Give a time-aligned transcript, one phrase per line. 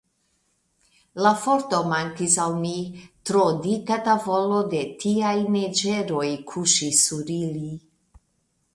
[1.25, 2.73] La forto mankis al mi;
[3.31, 7.67] tro dika tavolo de tiaj neĝeroj kuŝis sur ili.